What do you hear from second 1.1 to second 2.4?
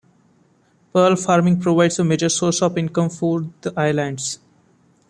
farming provides a major